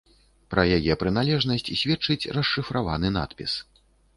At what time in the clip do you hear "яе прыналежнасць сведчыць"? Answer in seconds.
0.77-2.29